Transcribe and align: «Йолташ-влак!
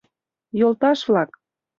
«Йолташ-влак! 0.59 1.29